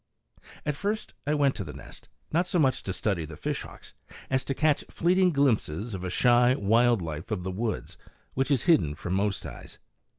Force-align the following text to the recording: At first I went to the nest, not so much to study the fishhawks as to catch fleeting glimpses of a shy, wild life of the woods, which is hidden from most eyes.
At 0.65 0.75
first 0.75 1.13
I 1.27 1.35
went 1.35 1.53
to 1.57 1.63
the 1.63 1.73
nest, 1.75 2.09
not 2.31 2.47
so 2.47 2.57
much 2.57 2.81
to 2.81 2.91
study 2.91 3.23
the 3.23 3.35
fishhawks 3.35 3.93
as 4.31 4.43
to 4.45 4.55
catch 4.55 4.83
fleeting 4.89 5.31
glimpses 5.31 5.93
of 5.93 6.03
a 6.03 6.09
shy, 6.09 6.55
wild 6.55 7.03
life 7.03 7.29
of 7.29 7.43
the 7.43 7.51
woods, 7.51 7.99
which 8.33 8.49
is 8.49 8.63
hidden 8.63 8.95
from 8.95 9.13
most 9.13 9.45
eyes. 9.45 9.77